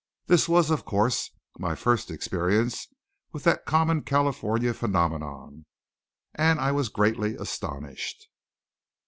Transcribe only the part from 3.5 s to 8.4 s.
common California phenomenon, and I was greatly astonished.